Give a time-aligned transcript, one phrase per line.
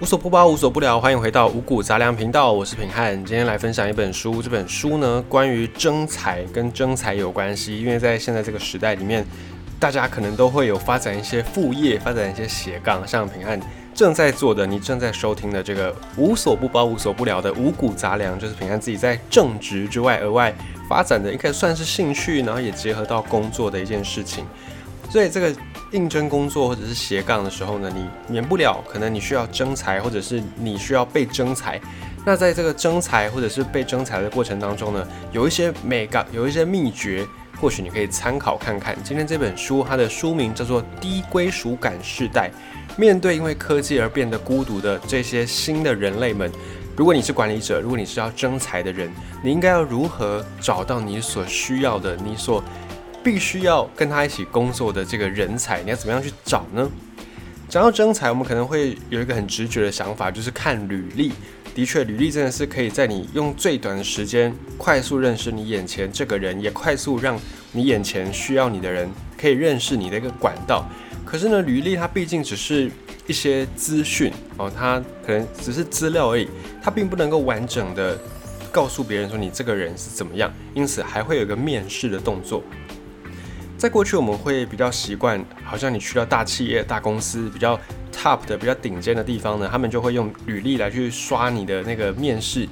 [0.00, 3.12] 无所不包，无所不聊，欢迎回到五谷杂粮频道，我是平汉。
[3.24, 7.80] 今天来分享一本书，这本书呢关于征才，跟征才有关系。
[7.80, 9.26] 因为在现在这个时代里面，
[9.80, 13.58] 大家可能都会有发展一些副业，发展一些斜杠，像平汉
[13.92, 20.54] 正在做的，你正在收听的这个无所不包，无所不聊的五谷杂粮，就是平汉自己在正职之外额外
[20.88, 24.44] 发展的，应该算是兴趣，然后也结合到工作的一件事情。
[25.10, 25.54] 所以这个。
[25.92, 31.80] 应征工作或者是斜杠的时候呢，你免不了可能你需要征才，或者是你需要被征才。
[32.26, 37.26] 那在这个征才或者是被征才的过程当中呢，有一些美感，有一些秘诀，
[37.58, 38.94] 或许你可以参考看看。
[39.02, 42.50] 今天这本书它的书名叫做《低归属感世代》，
[43.00, 46.52] 面对因为科技而变得孤独的这些新的人类们，
[46.94, 49.10] 如果你是管理者，如果你是要征才的人，
[49.42, 52.62] 你应该要如何找到你所需要的，你所。
[53.30, 56.90] 必须要跟他一起工作的这个人才，你要怎么样去找呢？
[57.68, 61.30] 讲到征才，我们可能会有一个很直觉的想法，就是看履历。
[61.74, 67.38] 的确，履历真的是可以在你用最短的时间快速认识你眼前这个人，也快速让
[67.72, 69.06] 你眼前需要你的人
[69.38, 70.88] 可以认识你的一个管道。
[71.26, 72.90] 可是呢，履历它毕竟只是
[73.26, 76.48] 一些资讯哦，它可能只是资料而已，
[76.82, 78.18] 它并不能够完整的
[78.72, 80.50] 告诉别人说你这个人是怎么样。
[80.72, 82.64] 因此，还会有一个面试的动作。
[83.78, 87.78] 在过去，我们会比较习惯，好像你去到大企业、大公司，比较
[88.12, 92.68] top 的、比较顶尖的地方呢，他们就会用履历来去刷你的那个面试。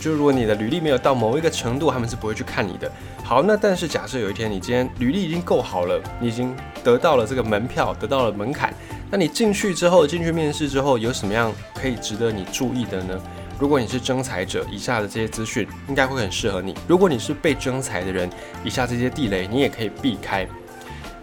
[0.00, 2.90] 就如果你的履历没有到某一个程度，他们是不会去看你的。
[3.22, 8.74] 好，那但是假设有一天你今天履历已经够好了，你已经得到了这个门票，得到了门槛，
[9.08, 13.20] 那你进去之后，进去面试之后，有什么样可以值得你注意的呢？
[13.60, 16.74] 如果你是征才者，以下的这些资讯应该会很适合你。
[16.88, 18.28] 如果你是被征才的人，
[18.64, 20.48] 以下这些地雷你也可以避开。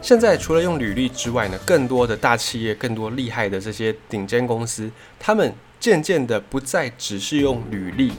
[0.04, 4.88] 现在除了用履历之外呢，更多的大企业、更多厉害的这些顶尖公司，
[5.20, 8.14] 他们渐渐的不再只是用履历。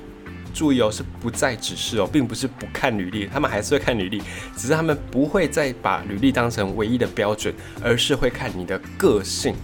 [0.53, 4.21] 注意哦，是不再只是哦，并不是不看履历，他们还是会看履历，
[4.57, 9.55] 只是他们不会再把履历当成唯一的标准，而是会看你的个性。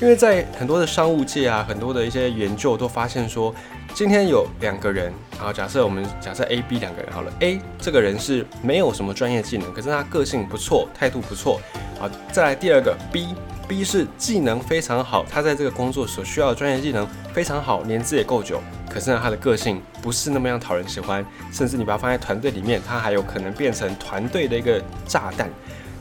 [0.00, 3.52] 因为在很多的商务界啊，很多的一些研究都发现说，
[3.94, 11.60] 今天有两个人，然后假设我们假设 A、B 两个人好了，A 这个人是没有什么专业技能，可是他个性不错，态度不错，
[11.98, 17.04] 好，再来第二个 B，B 是技能非常好，他在这个工作所需要的专业技能
[17.34, 25.50] 非常好，年资也够久，可是呢他的个性不是那么样讨人喜欢，甚至你把他放在团队里面，他还有可能变成团队的一个炸弹。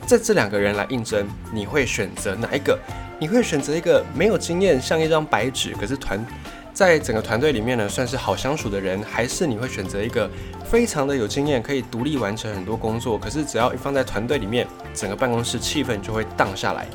[0.05, 2.77] 在这两个人来应征，你会选择哪一个？
[3.19, 6.23] 你会选择一个没有经验、像一张白纸，可是团
[6.71, 10.29] 在整个团队里面呢，算是好相处的人，还是你会选择一个
[10.63, 16.85] 非常的有经验，可以独立完成很多工作，可是只要一放在团队里面，整个办公室气氛就会荡下来，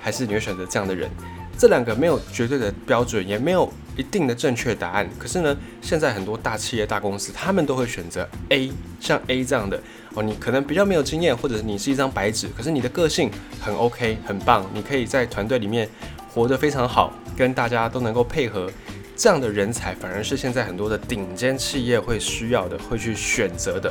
[0.00, 1.10] 还是你会选择这样的人？
[1.58, 5.08] 这两个没有绝对的标准，也没有一定的正确答案。
[5.18, 9.80] 可是呢，现在很多大企业、大公司，他们都会选择 A，像 A 这样的
[10.14, 10.22] 哦。
[10.22, 13.30] 你可能比较没有经验，或者你是一张白纸，可是你的个性
[13.60, 15.88] 很 OK，很棒，你可以在团队里面
[16.28, 18.70] 活得非常好，跟大家都能够配合。
[19.16, 23.90] 这样的人才反而是现在很多的顶尖企业会需要的，会去选择的。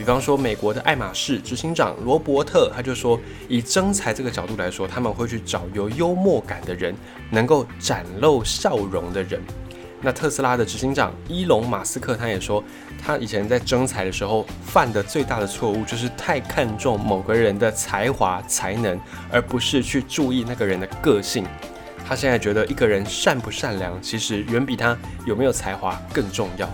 [0.00, 6.94] 比方说，美国的爱马仕执行长罗伯特，他就说，以征才这个角度来说，他们会去找有幽默感的人，
[7.28, 9.38] 能够展露笑容的人。
[10.00, 12.64] 那特斯拉的执行长伊隆马斯克，他也说，
[12.98, 18.98] 他以前在征才的时候犯的最大的错误，就是太看重某个人的才华才能，
[19.30, 21.44] 而不是去注意那个人的个性。
[22.08, 24.96] 他现在觉得，一个人善不善良，其实远比他
[25.26, 26.66] 有没有才华更重要。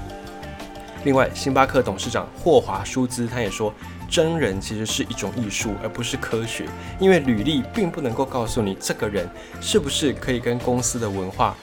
[1.06, 3.72] 另外，星巴克董事长霍华舒兹他也说，
[4.11, 6.67] 真人其实是一种艺术，而不是科学。
[6.99, 9.31] 因为履历并不能够告诉你这个人
[9.61, 11.56] 是不是可以跟公司的文化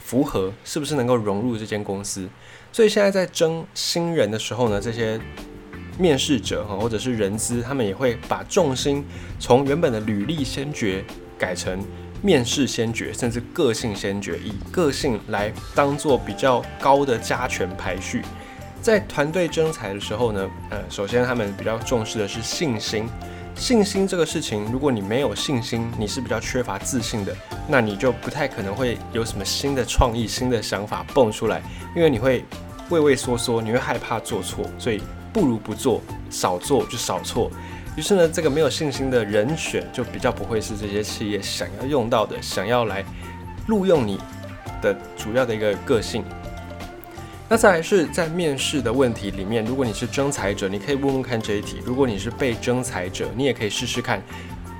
[0.00, 2.28] 符合，是不是能够融入这间公司。
[2.72, 5.16] 所以现在在征新人的时候呢，这些
[5.96, 9.04] 面试者哈或者是人资，他们也会把重心
[9.38, 11.04] 从原本的履历先决
[11.38, 11.80] 改成
[12.20, 18.24] 面试先决，甚至个性先决，以个性来当做比较高的加权排序。
[18.80, 23.08] 在团队征才的时候呢，呃，首先他们比较重视的是信心。
[23.54, 27.34] 信心这个事情，如果你没有信心，你是比较缺乏自信的，
[27.66, 31.60] 那你就不太可能会有什么新的创意、新的想法蹦出来，
[31.96, 32.44] 因为你会
[32.88, 35.02] 畏畏缩缩，你会害怕做错，所以
[35.32, 36.00] 不如不做，
[36.30, 37.50] 少做就少错。
[37.96, 43.04] 于是呢，这个没有信心的人选就比较不会是这些企业想要用到的，想要来
[43.66, 44.20] 录用你
[44.80, 46.24] 的主要的一个个性。
[47.50, 54.22] 那再来是在面试的问题里面，如果你是征才者，你可以问问看这一题；如果你是被征才者，你也可以试试看，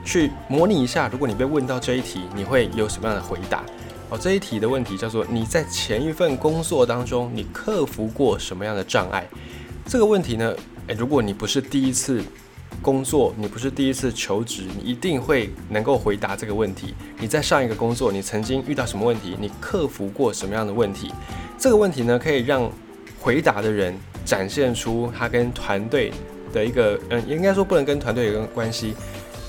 [0.04, 3.64] 去模拟一下，如果你被问到这一题，你会有什么样的回答？
[4.10, 9.26] 哦，这一题的问题叫做你在前一份工作当中，你克服过什么样的障碍？
[9.86, 10.54] 这个问题呢，
[10.88, 12.22] 诶，如果你不是第一次
[12.82, 16.94] 工作，你不是第一次求职，你一定会能够回答这个问题。
[17.18, 19.34] 你在上一个工作，你曾经遇到什么问题？
[19.40, 21.10] 你克服过什么样的问题？
[21.58, 22.70] 这个问题呢，可以让
[23.20, 23.94] 回答的人
[24.24, 26.12] 展现出他跟团队
[26.52, 28.94] 的一个，嗯，应该说不能跟团队有个关系，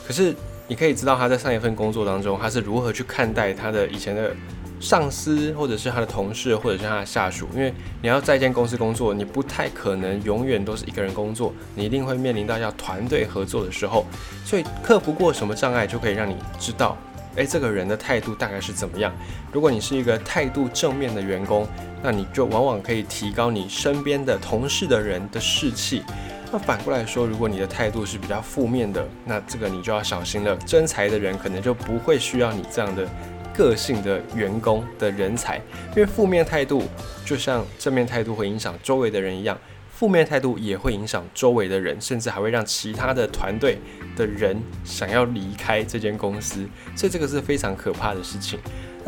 [0.07, 0.35] 可是。
[0.71, 4.31] 你可以知道他在上一份工作当中，他是如何去看待他的以前的
[4.79, 7.47] 上司，或者是他的同事，或者是他的下属。
[7.55, 7.73] 因为
[8.03, 14.05] 你要在一间公司工作，你不太可能永远都是一个人工作，你一定会面临到要团队合作的时候。
[14.45, 16.95] 所以克服过什么障碍，就可以让你知道，
[17.37, 19.11] 诶，这个人的态度大概是怎么样。
[19.51, 21.67] 如果你是一个态度正面的员工，
[22.01, 26.03] 那你就往往可以提高你身边的同事的人的士气。
[26.51, 30.55] 那反过来说，如果你的态度是比较负面的，那这个你就要小心了。
[30.65, 33.07] 真才的人可能就不会需要你这样的
[33.53, 35.57] 个性的员工的人才，
[35.89, 36.83] 因为负面态度
[37.23, 39.55] 就像正面态度会影响周围的人一样，
[39.93, 43.77] 负面态度也会影响周围的人，甚至还会让其他的团队
[44.15, 48.57] 的人想要离开这间公司，所以这个是非常可怕的事情。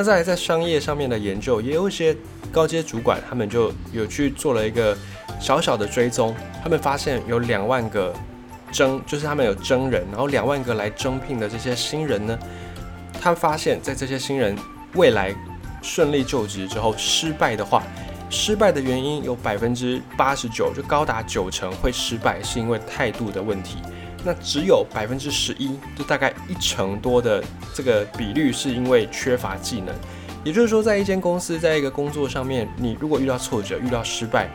[0.01, 2.18] 那再来在商业上面的研究，也有一些
[2.51, 4.98] 高阶主管，他们就有去做了一个。
[5.39, 8.13] 小小的追踪，他们发现有两万个
[8.71, 12.38] 征，就是他们有征人，然后两万个来征聘的这些新人呢，
[13.19, 14.56] 他发现，在这些新人
[14.94, 15.33] 未来
[15.83, 17.83] 顺利就职之后失败的话，
[18.30, 23.77] 失败的原因有百分之八十九，就高达九成会失败，是因为态度的问题。
[24.24, 29.96] 那只有百分之十一，就大概一成多的这个比率，是因为缺乏技能。
[30.44, 34.50] 也就是说，在一间公司，在一个工作上面，你如果遇到挫折、遇到失败，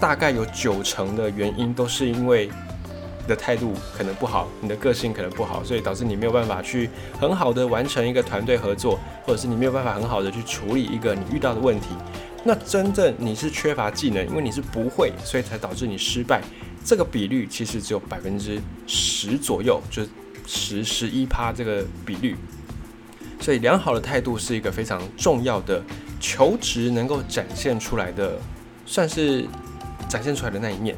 [0.00, 2.50] 大概有九成的原因都是因为
[3.20, 6.90] 你的态度可能不好，你的个性可能不好，所以导致你没有办法去
[7.20, 11.88] 很好的完成一个团队合作，或者是你没有办法很好的去处理一个你遇到的问题。
[12.44, 16.42] 那真正你是缺乏技能，因为你是不会，所以才导致你失败。
[16.84, 20.02] 这个比率其实只有百分之十左右，就
[20.46, 22.36] 十十一趴这个比率。
[23.40, 25.82] 所以良好的态度是一个非常重要的
[26.20, 28.38] 求职能够展现出来的，
[28.86, 29.46] 算是。
[30.08, 30.94] 展现出来的那一面，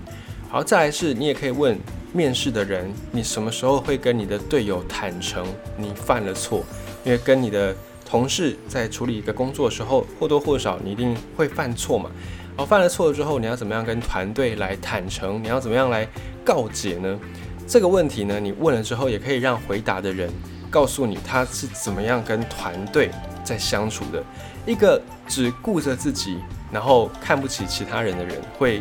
[0.49, 1.79] 好，再来是你也可以问
[2.13, 5.47] 面试的人，你什么时候会跟你的队友坦诚
[5.77, 6.65] 你犯了错？
[7.05, 12.11] 因为跟你的同事在处理一个工作的时候，或多或少你一定会犯错嘛。
[12.57, 15.43] 好，犯了错之后，你要怎么样跟团队来坦诚？
[15.43, 16.07] 你要怎么样来
[16.45, 17.19] 告解呢？
[17.67, 20.31] 这个问题呢，你问了之后，也可以让回答的人
[20.71, 23.11] 告诉你他是怎么样跟团队
[23.43, 24.23] 在相处的。
[24.67, 26.39] 一个只顾着自己，
[26.71, 28.81] 然后看不起其他人的人，会。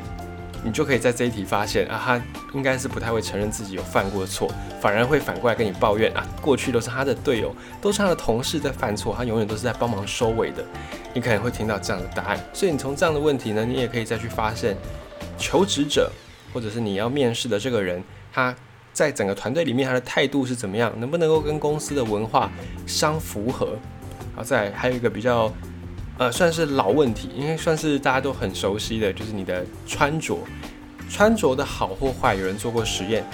[0.63, 2.21] 你就可以在这一题发现啊，他
[2.53, 4.49] 应该是不太会承认自己有犯过错，
[4.81, 10.63] 反而会反过来跟你抱怨啊，过去都是他的队友，都是他的同事在犯错，他永远都是在帮忙收尾的。
[11.13, 14.77] 你可能会听到这样的答案，所以你从这样的问题呢，你也可以再去发现
[15.37, 16.11] 求职者
[16.53, 18.55] 或者是你要面试的这个人，他
[18.93, 22.49] 在整个团队里面他的态度是怎么样，能不能够跟公司的文化
[22.87, 23.77] 相符合？
[24.35, 25.51] 好，再还有一个比较。
[26.19, 30.37] 呃，算是老问题，因为算是大家都很熟悉的就是你的穿着，
[31.09, 33.25] 穿着的好或坏，有人做过实验，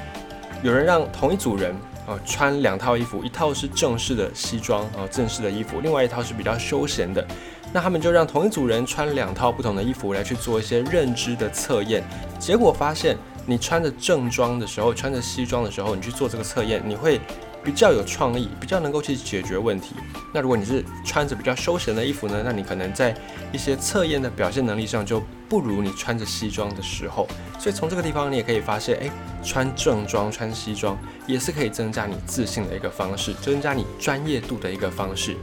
[0.63, 1.75] 有人让同一组人
[2.07, 7.27] 啊穿两套衣服，一套是正式的西装啊正式的衣服，另外一套是比较休闲的，
[7.73, 12.01] 那他们就让同一组人穿两套不同的衣服来去做一些认知的测验，
[12.39, 17.19] 结果发现你穿着正装的时候，穿着西装的时候，你去做这个测验，你会。
[17.63, 19.95] 比较有创意，比较能够去解决问题。
[20.33, 22.41] 那如果你是穿着比较休闲的衣服呢？
[22.43, 23.15] 那你可能在
[23.51, 27.27] 一些测验的表现能力上就不如你穿着西装的时候。
[27.59, 29.11] 所以从这个地方你也可以发现，诶，
[29.43, 30.97] 穿正装、穿西装
[31.27, 35.35] 也是可以增加你自信的一个方式，增加你专业度的一个方式。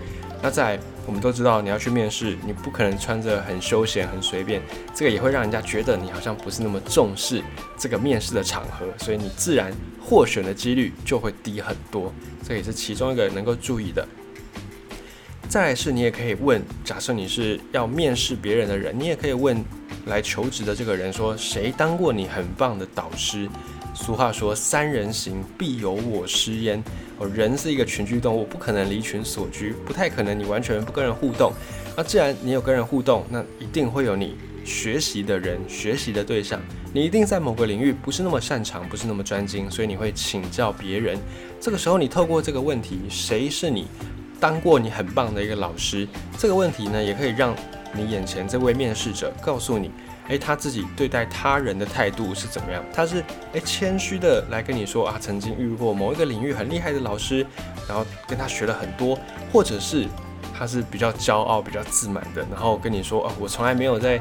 [0.42, 4.62] 那在我们都知道，你要去面试，你不可能穿着很休闲、很随便，
[4.94, 7.42] 这个也会让人家觉得你好像不是那么重视
[7.78, 9.72] 这个面试的场合，所以你自然。
[10.08, 12.14] 获选的几率就会低很多，
[12.46, 14.06] 这也是其中一个能够注意的。
[15.48, 19.60] 再是，你也可以问，假设你是要面试别人的人，你也可以问
[20.04, 23.48] 来求职的这个人说，谁当过你很棒的导师？
[23.96, 26.82] 俗话说，三人行必有我师焉。
[27.18, 31.50] 哦，人是一个群居动物，不可能离群所居，不太可能你完全不跟人互动。
[31.96, 34.36] 那既然你有跟人互动，那一定会有你。
[34.66, 36.60] 学习的人，学习的对象，
[36.92, 41.16] 你一定在某个领域不是那么擅长，不是那么专精，所以你会请教别人。
[41.60, 43.86] 这个时候，你透过这个问题，谁是你
[44.40, 46.06] 当过你很棒的一个老师？
[46.36, 47.54] 这个问题呢，也可以让
[47.96, 49.90] 你眼前这位面试者告诉你，
[50.28, 52.84] 诶，他自己对待他人的态度是怎么样？
[52.92, 57.46] 他是诶谦虚的来跟你说啊，曾经遇过某一个领域很厉害的老师，
[57.88, 59.18] 然后跟他学了很多，
[59.52, 60.06] 或者是。
[60.58, 64.18] 他是比较骄傲、比较自满的，然后跟你说：“啊，我从来没有在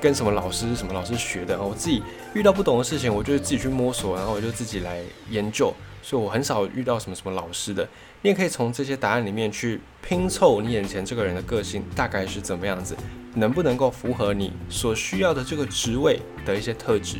[0.00, 4.98] 跟什么老师、什么老师学的，我自己遇到不懂的事情，我就自己去摸索，然后我就自己来
[5.30, 5.72] 研究。
[6.04, 7.88] 所以我很少遇到什么什么老师的。
[8.20, 12.94] 你也可以从这些答案里面去拼凑你眼前这个人的个性大概是怎么样子，
[13.34, 17.16] 能不能够符合你所需要的这个职位的一些特质，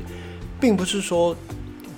[0.61, 1.35] 并不是说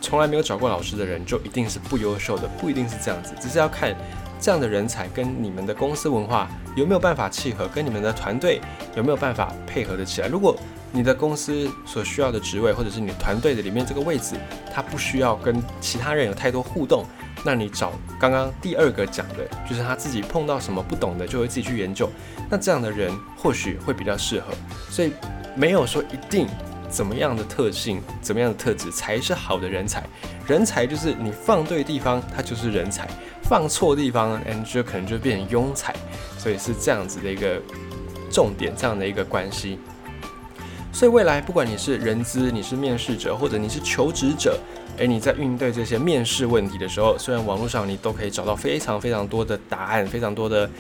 [0.01, 3.93] 从来没有找过老师的人就一定是不优秀的，不一定是这样子，只是要看。”
[4.39, 7.67] 这样的人才跟你们的公司文化有没有办法契合？
[7.69, 8.61] 跟你们的团队
[8.95, 10.29] 有没有办法配合的起来？
[10.29, 10.55] 如果
[10.97, 14.35] 你的公司所需要的职位，或者是你团队的里面这个位置，
[14.73, 17.05] 他不需要跟其他人有太多互动，
[17.45, 22.11] 那你找刚刚第二个讲的，就是他自己碰到什么不懂的，就会自己去研究。
[22.49, 24.55] 那这样的人或许会比较适合。
[24.89, 25.13] 所以
[25.55, 26.49] 没有说一定
[26.89, 30.03] 怎么样的特性、怎么样的特质才是好的人才。
[30.49, 33.07] 人才就是你放对地方，他就是人才。
[33.43, 35.95] 放错地方，and 就可能就变成庸才，
[36.39, 37.61] 所以是这样子的一个
[38.31, 39.79] 重点，这样的一个关系。
[40.97, 44.59] 所以未来不管你是人资，你是面试者，或者你是求职者，
[44.97, 50.71] 诶，你在应对这些面试问题的时候，虽然网络上你都可以找到非常非常多的答案，非常多的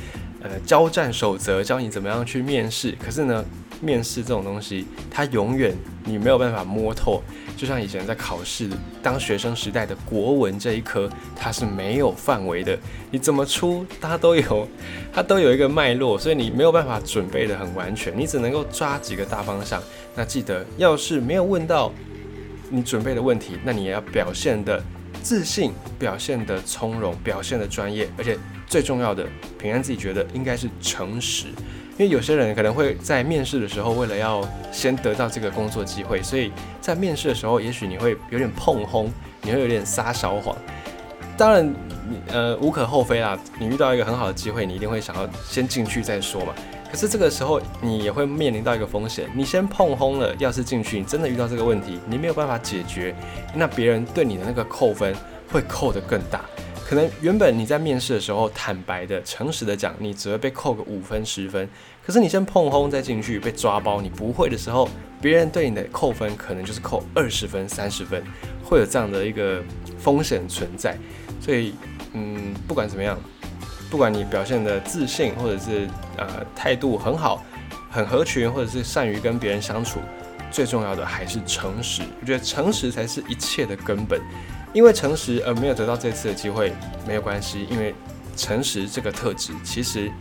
[0.40, 3.44] 呃交战守则，教你怎么样去面试，可是呢？
[3.80, 7.22] 面试这种东西，它永远你没有办法摸透。
[7.56, 8.68] 就像以前在考试
[9.02, 12.78] 当学生时代的国文这一科，它是没有范围的，
[13.10, 14.68] 你怎么出它都有，
[15.12, 19.82] 它都有一个脉络，所以你没有办法准备的很完全，你只能够抓几个大方向。
[20.14, 21.92] 那记得，要是没有问到
[22.68, 24.82] 你准备的问题，那你也要表现的
[25.22, 29.26] 自信，表现的从容，表现的专业，而且最重要的，
[29.58, 31.46] 平安自己觉得应该是诚实。
[31.98, 39.10] 因为有些人可能会在面试的时候，为了要先得到这个工作机会，所以在面试的时候，也许你会有点碰轰，
[39.40, 40.54] 你会有点撒小谎。
[41.38, 41.66] 当然，
[42.08, 43.38] 你呃无可厚非啦。
[43.58, 46.54] 你遇到一个很好的机会，你一定会想要先进去再说嘛。
[46.90, 53.14] 可是这个时候，你也会面临到一个风险，你先碰轰了，要是进去，你真的遇到这个问题，你没有办法解决，
[53.54, 55.14] 那别人对你的那个扣分
[55.50, 56.42] 会扣得更大。
[56.88, 61.68] 可能原本你在面试的时候坦白的、诚实的讲，你只会被扣个五分、十分。
[62.04, 64.88] 可是你先碰轰再进去被抓包，你不会的时候，
[65.20, 68.22] 别人对你的扣分可能就是扣二十分、三十分，
[68.62, 69.60] 会有这样的一个
[69.98, 70.96] 风险存在。
[71.40, 71.74] 所以，
[72.12, 73.18] 嗯，不管怎么样，
[73.90, 77.44] 不管你表现的自信，或者是呃态度很好、
[77.90, 79.98] 很合群，或者是善于跟别人相处，
[80.52, 82.02] 最重要的还是诚实。
[82.20, 84.20] 我觉得诚实才是一切的根本。
[84.76, 86.70] 因为诚实而没有得到这次的机会
[87.08, 87.94] 没有关系，因为
[88.36, 90.12] 诚实这个特质其实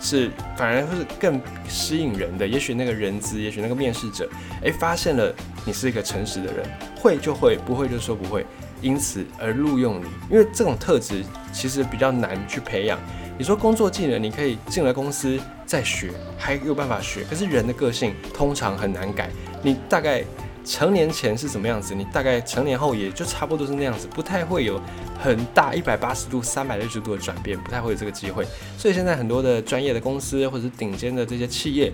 [0.00, 2.44] 是反而是更吸引人的。
[2.44, 4.28] 也许那个人资，也许那个面试者，
[4.62, 5.32] 诶，发现了
[5.64, 8.44] 你是一个诚实的人，会就会，不会就说不会，
[8.82, 10.06] 因此而录用你。
[10.28, 12.98] 因为这种特质其实比较难去培养。
[13.38, 19.30] 你说工作技能，你可以进了公司再学，还有办法学，可是人的个性通常很难改。
[19.62, 20.24] 你大概。
[20.66, 21.94] 成年前是什么样子？
[21.94, 24.80] 你大概成年后也就差不多是那样子，不太会有
[25.22, 28.44] 很大一百八十度、三百六十度的转变，不太会有这个机会。
[28.76, 31.92] 所以现在很多的专业的公司或者是顶尖的这些企业，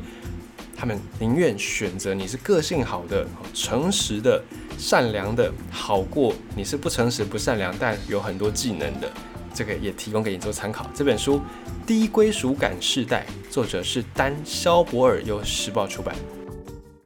[0.74, 4.42] 他们宁愿选择你是个性好的、诚实的、
[4.78, 9.12] 善良的，好过你是不诚实、不善良但有很多技能的。
[9.54, 10.90] 这个也提供给你做参考。
[10.94, 11.36] 这本书
[11.86, 16.16] 《低归属感世代》，作者是丹·肖伯尔，由时报出版。